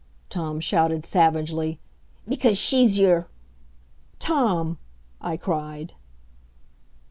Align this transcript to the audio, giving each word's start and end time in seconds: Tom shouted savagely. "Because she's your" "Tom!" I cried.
Tom 0.31 0.59
shouted 0.59 1.05
savagely. 1.05 1.79
"Because 2.27 2.57
she's 2.57 2.97
your" 2.97 3.27
"Tom!" 4.31 4.79
I 5.21 5.37
cried. 5.37 5.93